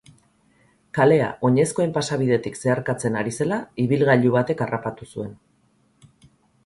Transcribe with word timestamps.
Kalea 0.97 1.27
oinezkoen 1.49 1.93
pasabidetik 1.99 2.57
zeharkatzen 2.61 3.19
ari 3.21 3.35
zela 3.37 3.61
ibilgailu 3.87 4.35
batek 4.41 4.65
harrapatu 4.67 5.09
zuen. 5.13 5.37